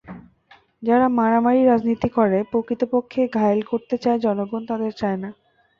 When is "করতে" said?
3.63-3.95